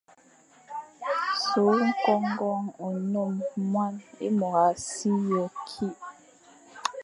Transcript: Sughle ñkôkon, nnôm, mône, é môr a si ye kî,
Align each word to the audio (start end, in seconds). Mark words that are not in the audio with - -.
Sughle 1.47 1.85
ñkôkon, 2.29 2.61
nnôm, 2.99 3.33
mône, 3.71 3.97
é 4.25 4.27
môr 4.37 4.55
a 4.65 4.67
si 4.89 5.11
ye 5.29 5.43
kî, 5.67 5.87